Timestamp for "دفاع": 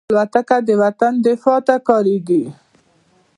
1.25-1.59